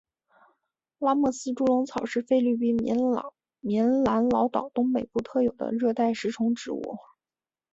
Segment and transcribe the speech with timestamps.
[0.97, 2.75] 拉莫斯猪笼草是菲律宾
[3.61, 6.81] 棉兰老岛东北部特有的热带食虫植物。